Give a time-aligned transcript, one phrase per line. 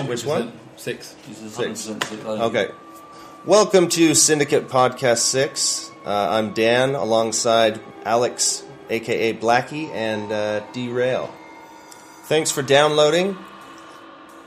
[0.00, 0.52] Which one?
[0.76, 1.14] Six.
[1.28, 1.86] He's Six.
[1.86, 2.42] 100% sick lady.
[2.42, 2.68] Okay.
[3.44, 5.90] Welcome to Syndicate Podcast 6.
[6.04, 11.32] Uh, I'm Dan alongside Alex, aka Blackie, and uh, Derail.
[12.24, 13.36] Thanks for downloading.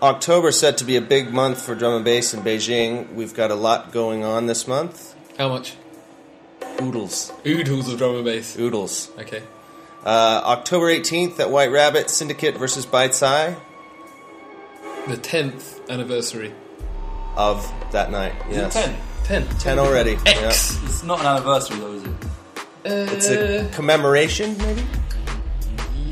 [0.01, 3.13] October set to be a big month for drum and bass in Beijing.
[3.13, 5.15] We've got a lot going on this month.
[5.37, 5.75] How much?
[6.81, 7.31] Oodles.
[7.45, 8.57] Oodles of drum and bass.
[8.57, 9.11] Oodles.
[9.19, 9.43] Okay.
[10.03, 13.55] Uh, October 18th at White Rabbit, Syndicate versus Bites Eye
[15.07, 16.53] The tenth anniversary.
[17.37, 18.33] of that night.
[18.49, 18.73] Is it Yes.
[18.73, 18.95] 10?
[19.25, 19.47] Ten.
[19.59, 20.17] 10 already.
[20.25, 20.79] X.
[20.85, 22.09] It's not an anniversary though, is it?
[22.85, 22.91] Yeah.
[23.13, 24.83] It's a uh, commemoration, maybe?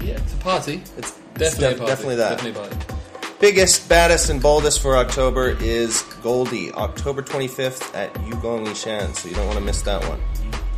[0.01, 0.83] yeah, it's a party.
[0.97, 1.91] It's Definitely it's a def- party.
[1.91, 2.29] definitely that.
[2.39, 2.95] Definitely a party.
[3.39, 9.35] Biggest, baddest, and boldest for October is Goldie, October 25th at Yugong Yishan, so you
[9.35, 10.19] don't want to miss that one.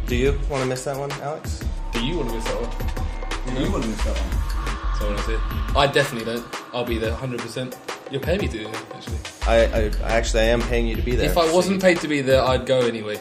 [0.05, 1.63] Do you want to miss that one, Alex?
[1.91, 3.55] Do you want to miss that one?
[3.55, 4.99] Do you want to miss that one?
[4.99, 5.77] So I want to see.
[5.79, 6.45] I definitely don't.
[6.73, 7.75] I'll be there 100%.
[8.11, 9.17] You're paying me to, actually.
[9.47, 11.29] I, I, I actually I am paying you to be there.
[11.29, 13.19] If I wasn't paid to be there, I'd go anyway.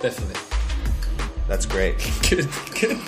[0.00, 0.40] Definitely.
[1.48, 1.96] that's great.
[2.28, 2.48] Good.
[2.78, 2.98] Good.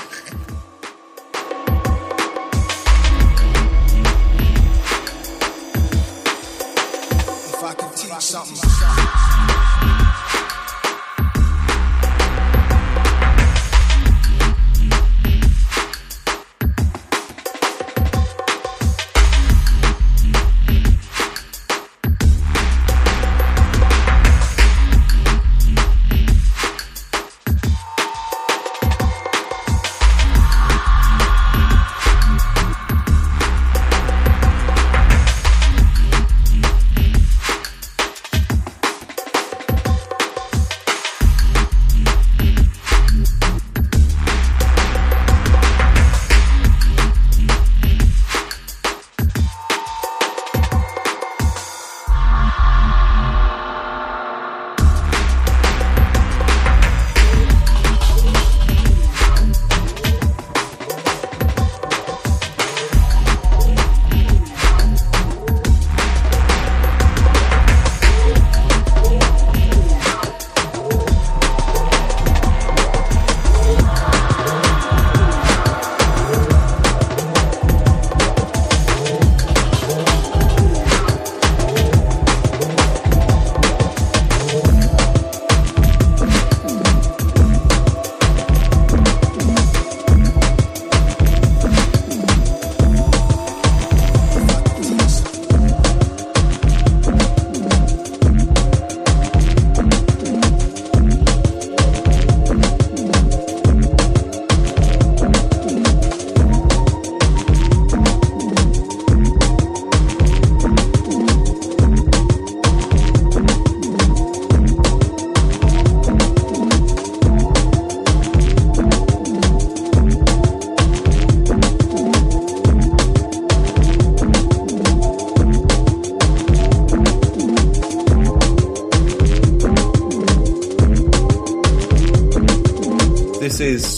[7.47, 10.01] If I could teach something.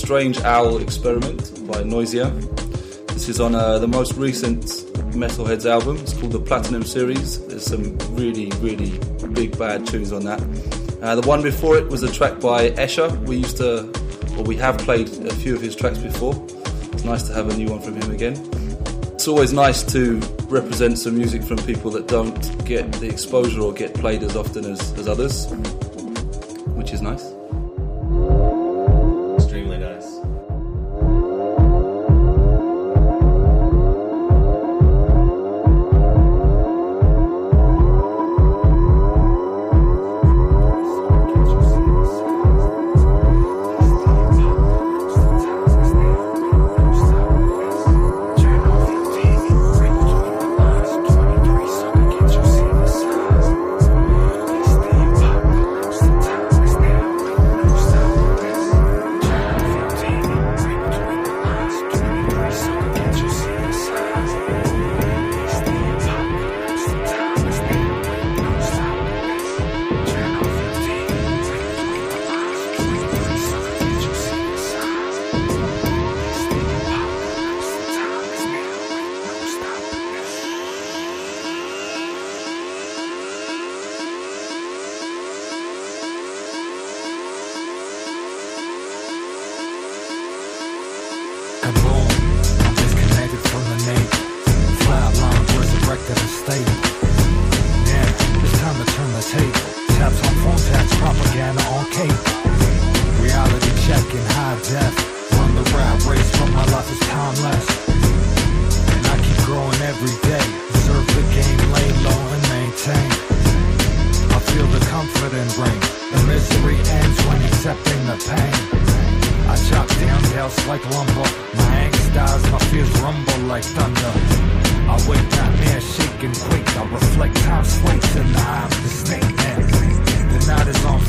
[0.06, 2.30] Strange Owl Experiment by Noisia.
[3.08, 4.62] This is on uh, the most recent
[5.16, 5.96] Metalheadz album.
[5.96, 7.44] It's called the Platinum Series.
[7.48, 9.00] There's some really, really
[9.34, 10.40] big bad tunes on that.
[11.02, 13.20] Uh, the one before it was a track by Escher.
[13.26, 13.92] We used to,
[14.38, 16.34] or we have played a few of his tracks before.
[16.92, 18.36] It's nice to have a new one from him again.
[19.12, 23.72] It's always nice to represent some music from people that don't get the exposure or
[23.72, 25.46] get played as often as, as others,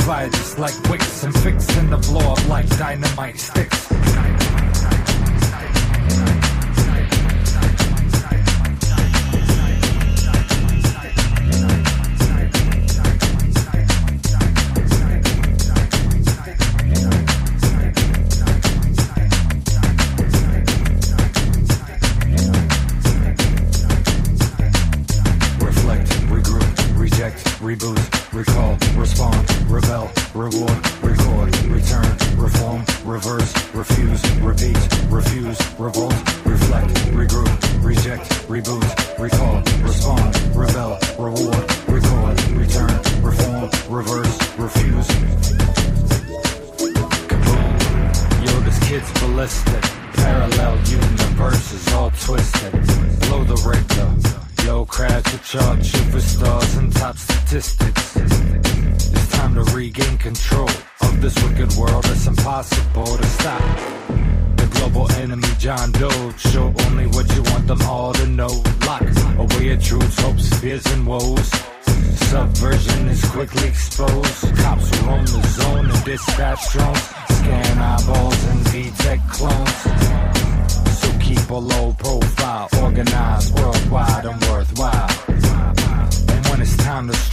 [0.07, 4.16] just like wicks and fixing to blow up like dynamite sticks.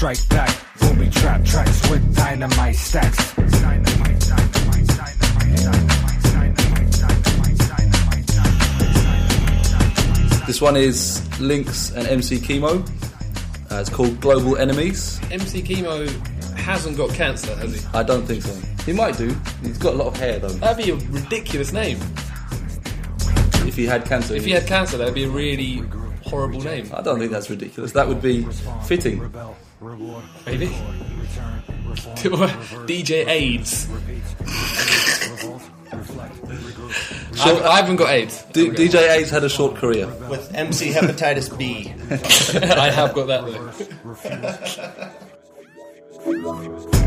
[0.05, 0.53] Strike back,
[0.83, 3.35] we'll be trapped tracks with dynamite stacks.
[3.37, 6.93] Dynamite, dynamite, dynamite, dynamite.
[10.47, 12.87] This one is Lynx and MC Kemo.
[13.73, 15.19] Uh, it's called Global Enemies.
[15.31, 16.06] MC Kemo
[16.55, 17.87] hasn't got cancer, has he?
[17.95, 18.53] I don't think so.
[18.85, 19.35] He might do.
[19.62, 20.49] He's got a lot of hair though.
[20.49, 21.97] That'd be a ridiculous name.
[23.67, 25.83] If he had cancer, If he had cancer, that'd be a really
[26.25, 26.91] horrible name.
[26.93, 27.93] I don't think that's ridiculous.
[27.93, 28.47] That would be
[28.85, 29.33] fitting.
[29.84, 30.66] Rebel, reward, Maybe.
[30.66, 32.16] return, reform,
[32.88, 33.86] DJ AIDS.
[33.86, 37.64] revolt, reflect, regroup.
[37.64, 38.44] I, I haven't got AIDS.
[38.52, 40.06] D- DJ AIDS had a short career.
[40.31, 41.92] With MC hepatitis B.
[42.64, 43.44] I have got that
[46.25, 47.00] though.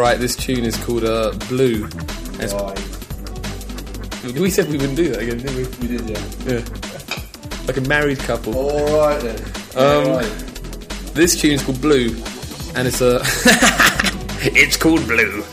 [0.00, 1.84] Right, this tune is called uh, Blue.
[2.40, 2.54] It's-
[4.40, 5.64] We said we wouldn't do that again, didn't we?
[5.88, 6.22] We did, yeah.
[6.46, 6.64] Yeah.
[7.66, 8.54] Like a married couple.
[8.56, 9.38] All right then.
[9.76, 10.22] Um.
[11.12, 12.16] This tune's called Blue,
[12.76, 13.20] and it's a.
[14.56, 15.44] it's called Blue.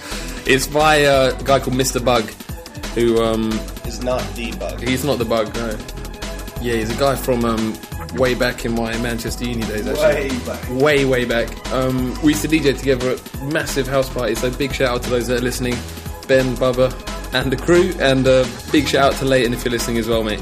[0.46, 2.04] It's by uh, a guy called Mr.
[2.04, 2.24] Bug,
[2.96, 3.51] who um,
[3.84, 4.80] It's not the bug.
[4.82, 5.77] he's not the bug, no.
[6.62, 7.74] Yeah, he's a guy from um,
[8.17, 9.88] way back in my Manchester uni days.
[9.88, 10.69] Actually, Way back.
[10.69, 11.71] way way back.
[11.71, 14.39] Um, we used to DJ together at massive house parties.
[14.41, 15.75] So big shout out to those that are listening,
[16.27, 16.91] Ben, Bubba,
[17.33, 20.24] and the crew, and uh, big shout out to Leighton if you're listening as well,
[20.24, 20.41] mate.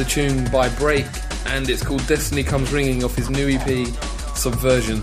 [0.00, 1.04] A tune by Break,
[1.46, 3.86] and it's called Destiny Comes Ringing off his new EP,
[4.34, 5.02] Subversion.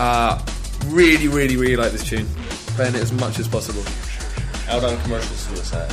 [0.00, 0.44] Uh,
[0.86, 2.26] really, really, really like this tune.
[2.74, 3.84] Playing it as much as possible.
[4.68, 5.92] Out on commercial suicide.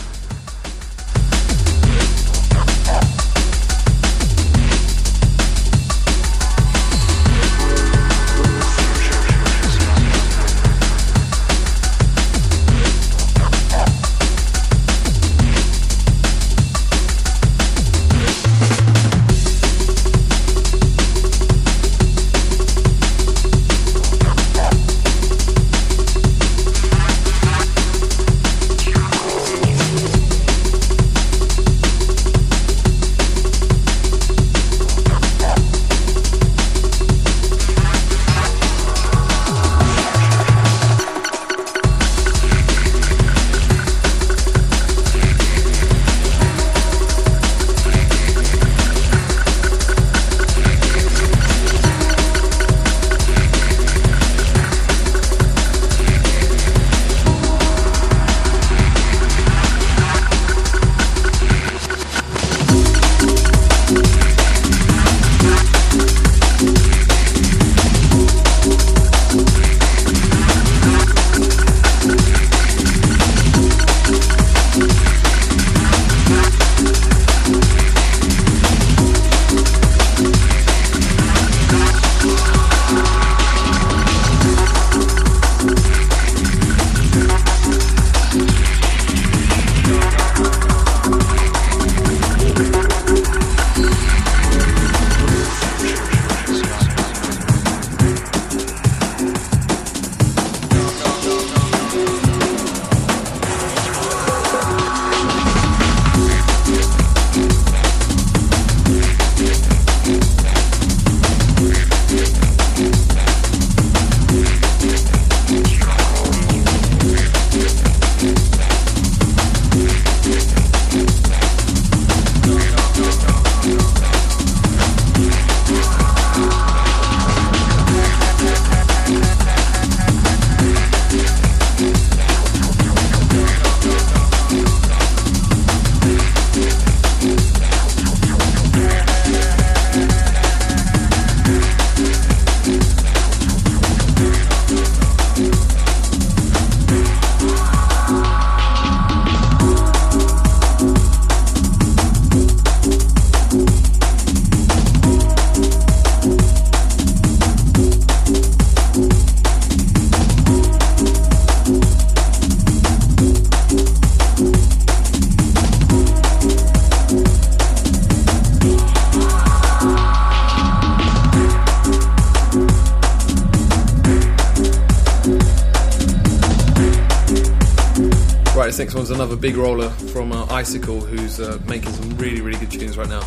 [179.19, 183.09] Another big roller from uh, Icicle, who's uh, making some really, really good tunes right
[183.09, 183.21] now.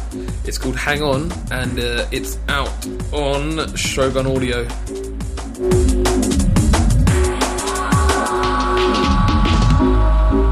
[0.46, 2.70] It's called Hang On, and uh, it's out
[3.12, 4.64] on Shogun Audio.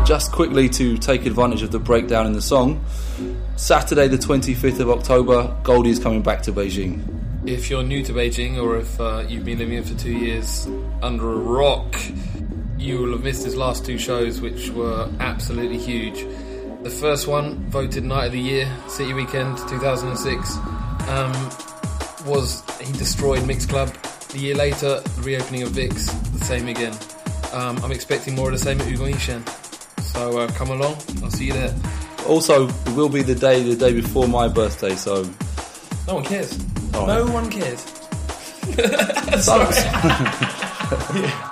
[0.04, 2.85] Just quickly to take advantage of the breakdown in the song,
[3.56, 7.02] Saturday the 25th of October, Goldie is coming back to Beijing.
[7.47, 10.68] If you're new to Beijing, or if uh, you've been living here for two years
[11.02, 11.97] under a rock,
[12.80, 16.25] you will have missed his last two shows, which were absolutely huge.
[16.82, 20.56] The first one, voted Night of the Year, City Weekend 2006,
[21.08, 21.32] um,
[22.26, 23.92] was he destroyed Mix Club.
[24.30, 26.97] The year later, the reopening of Vix, the same again.
[27.52, 29.47] Um, I'm expecting more of the same at Yugong Yishan.
[30.00, 31.75] So uh, come along, I'll see you there.
[32.26, 35.25] Also, it will be the day the day before my birthday, so
[36.06, 36.58] No one cares.
[36.95, 37.06] Oh.
[37.06, 37.84] no one cares.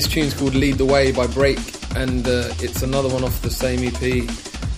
[0.00, 1.58] This tune's called Lead the Way by Break,
[1.94, 4.26] and uh, it's another one off the same EP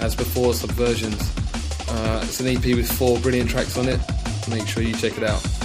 [0.01, 1.23] as before, Subversions.
[1.89, 4.01] Uh, it's an EP with four brilliant tracks on it.
[4.49, 5.62] Make sure you check it out.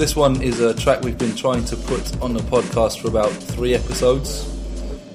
[0.00, 3.28] This one is a track we've been trying to put on the podcast for about
[3.28, 4.48] three episodes,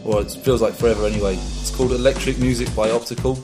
[0.04, 1.34] or it feels like forever anyway.
[1.34, 3.40] It's called Electric Music by Optical.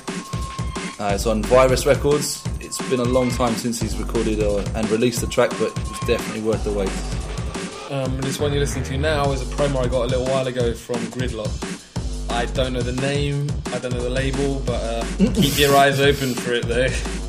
[0.99, 2.47] Uh, it's on Virus Records.
[2.59, 6.05] It's been a long time since he's recorded uh, and released the track, but it's
[6.05, 6.91] definitely worth the wait.
[7.91, 10.45] Um, this one you're listening to now is a promo I got a little while
[10.45, 11.49] ago from Gridlok.
[12.29, 15.99] I don't know the name, I don't know the label, but uh, keep your eyes
[15.99, 17.20] open for it though.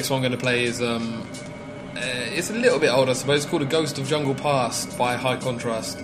[0.00, 1.28] Next one I'm going to play is um,
[1.94, 3.42] uh, it's a little bit older, I suppose.
[3.42, 6.02] It's called "A Ghost of Jungle Past" by High Contrast,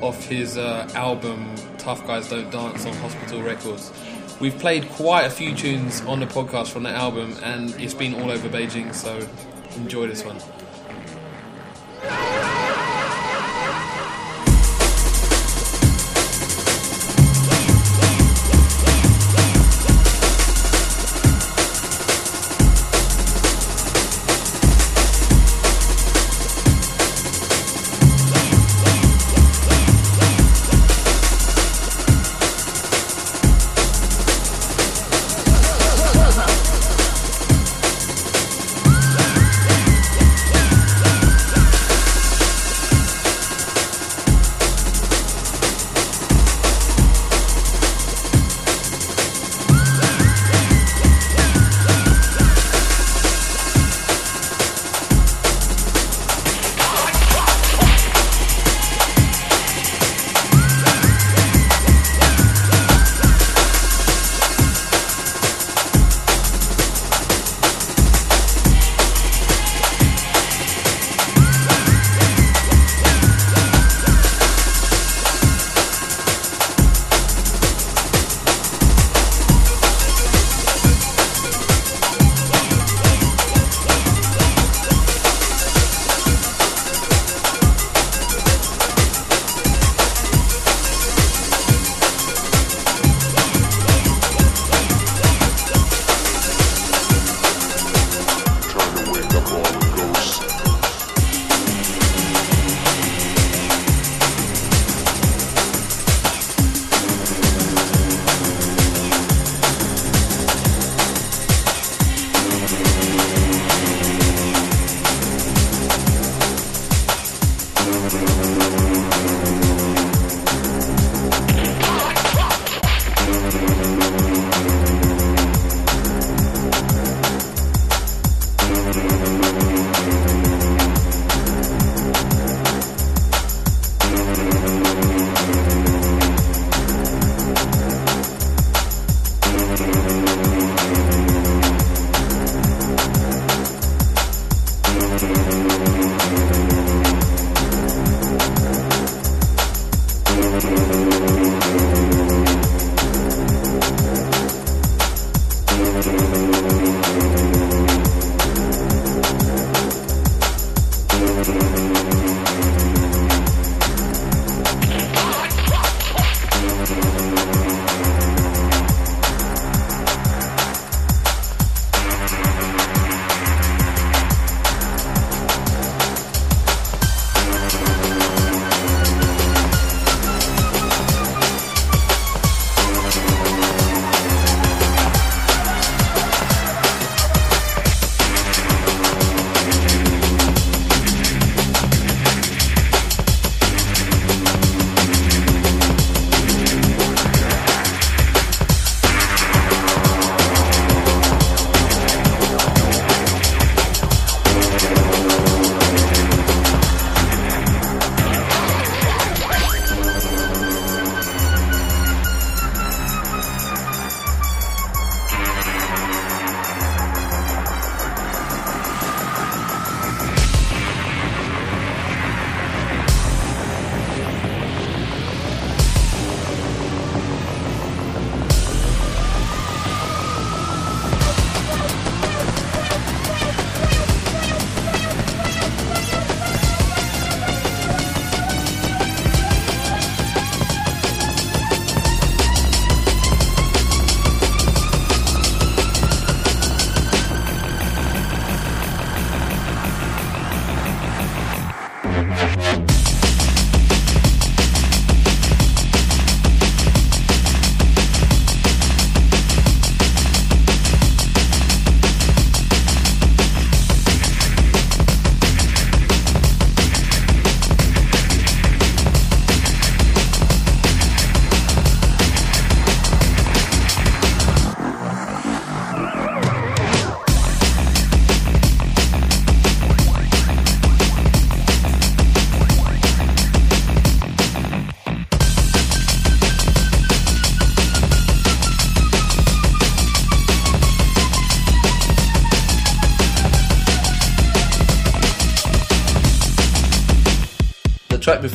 [0.00, 3.92] off his uh, album "Tough Guys Don't Dance" on Hospital Records.
[4.40, 8.14] We've played quite a few tunes on the podcast from that album, and it's been
[8.14, 8.94] all over Beijing.
[8.94, 9.28] So
[9.76, 10.38] enjoy this one.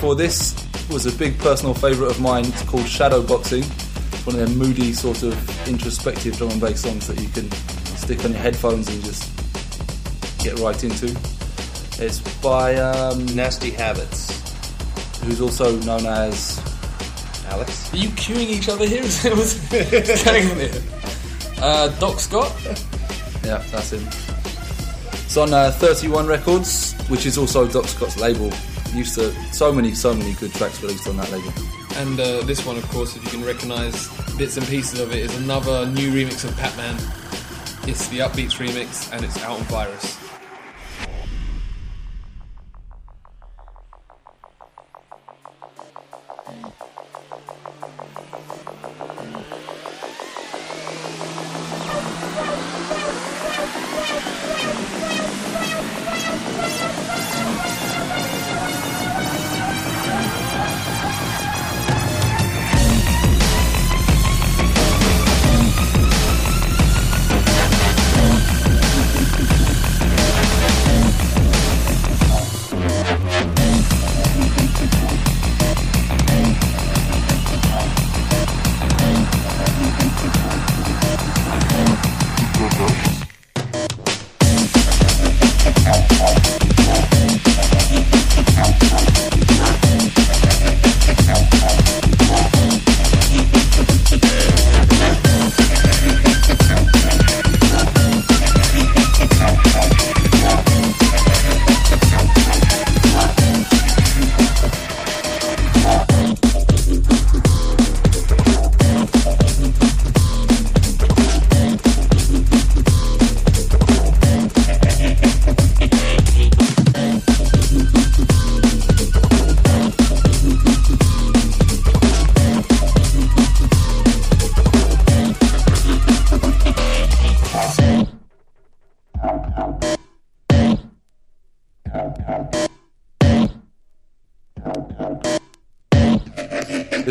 [0.10, 0.56] Before this
[0.89, 2.43] was a big personal favourite of mine.
[2.43, 3.62] It's called Shadow Boxing.
[3.62, 7.52] It's one of their moody, sort of introspective drum and bass songs that you can
[7.95, 9.30] stick on your headphones and just
[10.39, 11.15] get right into.
[12.04, 15.19] It's by um, Nasty Habits.
[15.22, 16.58] who's also known as
[17.50, 17.93] Alex?
[17.93, 19.04] Are you queuing each other here?
[19.04, 20.84] Is that what's going on here?
[21.62, 22.52] Uh, Doc Scott?
[23.43, 24.08] yeah, that's him.
[25.24, 28.52] It's on uh, 31 Records, which is also Doc Scott's label.
[28.93, 31.54] Used to so many, so many good tracks released on that label.
[31.95, 35.19] And uh, this one, of course, if you can recognise bits and pieces of it,
[35.19, 36.95] is another new remix of Patman.
[37.88, 40.28] It's the Upbeats remix, and it's out on Virus.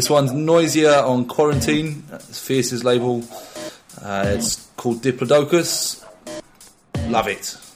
[0.09, 2.03] This one's Noisia on Quarantine.
[2.11, 3.23] It's Fierce's label.
[4.03, 6.03] Uh, it's called Diplodocus.
[7.11, 7.67] Love it.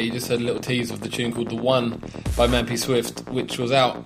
[0.00, 1.98] You just heard a little tease of the tune called The One
[2.36, 4.04] by Mampi Swift, which was out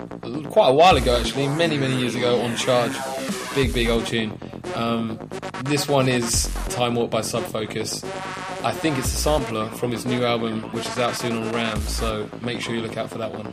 [0.51, 2.93] quite a while ago actually, many, many years ago on Charge.
[3.55, 4.38] Big, big old tune.
[4.74, 5.18] Um,
[5.64, 8.03] this one is Time Warp by Sub Focus.
[8.64, 11.80] I think it's a sampler from his new album, which is out soon on Ram.
[11.82, 13.53] So make sure you look out for that one.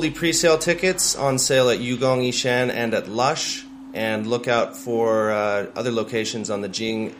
[0.00, 5.30] Goldie pre-sale tickets on sale at Yugong Yishan and at Lush, and look out for
[5.30, 7.14] uh, other locations on the Jing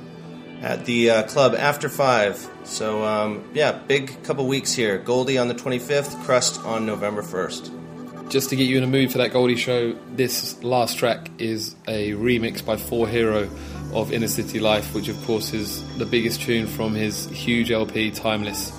[0.62, 2.48] at the uh, club after five.
[2.64, 4.98] So um, yeah, big couple weeks here.
[4.98, 8.30] Goldie on the 25th, Krust on November 1st.
[8.30, 11.76] Just to get you in the mood for that Goldie show, this last track is
[11.88, 13.48] a remix by Four Hero
[13.96, 18.12] of Inner City Life, which of course is the biggest tune from his huge LP
[18.12, 18.72] Timeless.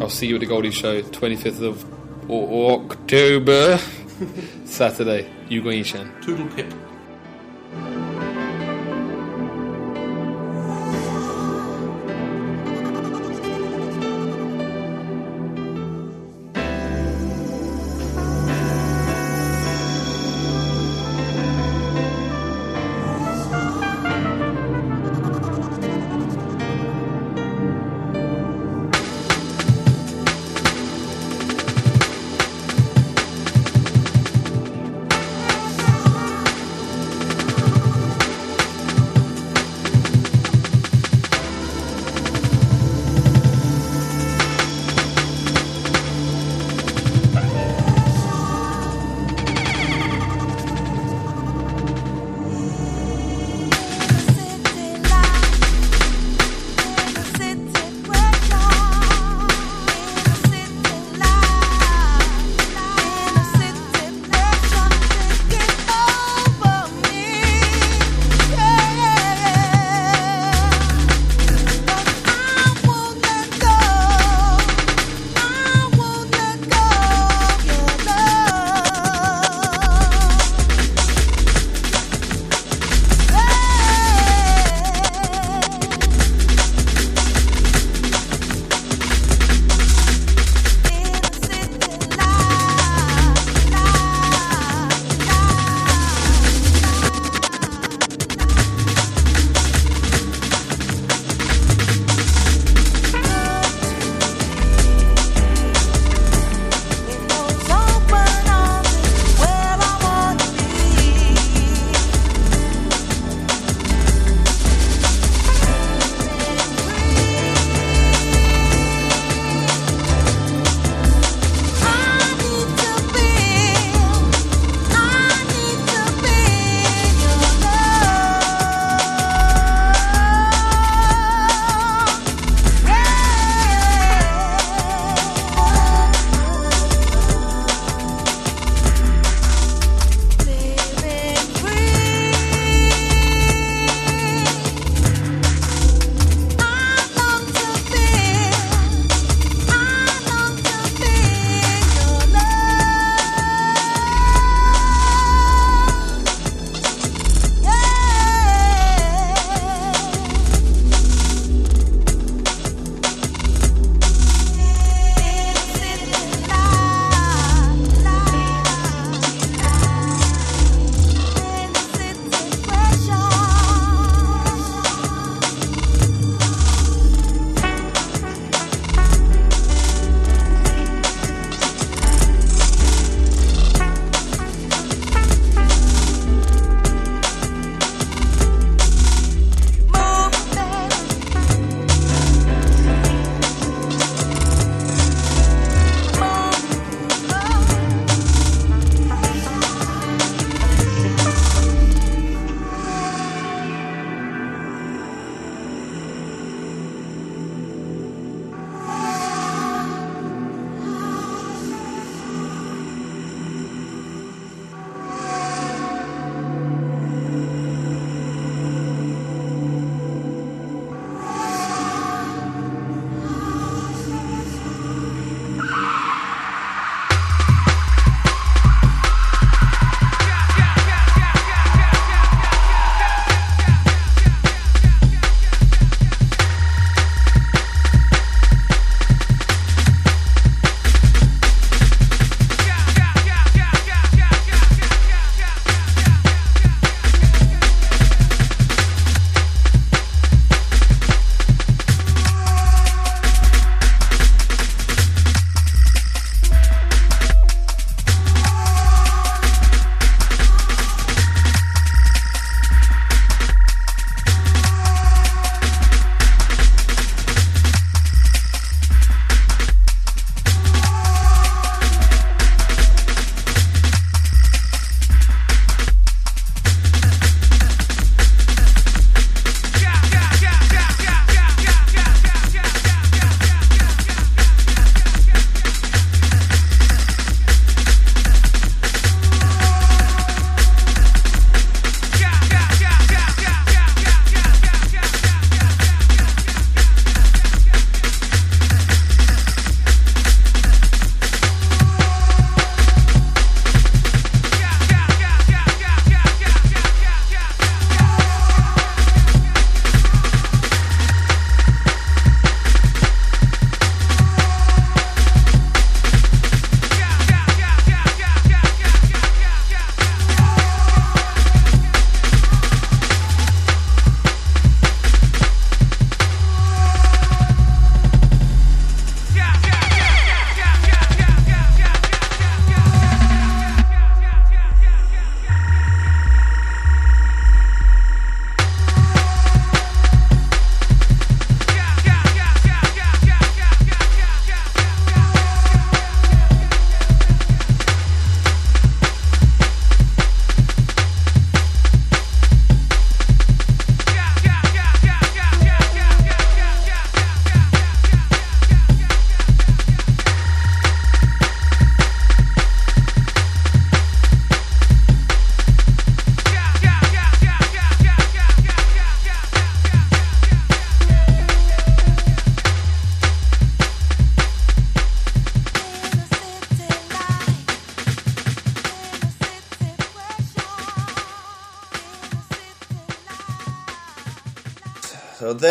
[0.00, 3.78] I'll see you at the Goldie show, 25th of October,
[4.64, 6.22] Saturday, Yugong Yishan.
[6.22, 6.72] Toodle pip.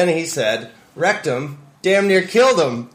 [0.10, 2.90] Then he said, wrecked him, damn near killed him.